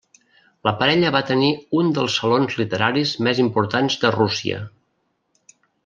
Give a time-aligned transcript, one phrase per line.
[0.67, 1.49] La parella va tenir
[1.81, 4.65] un dels salons literaris més importants de Rússia.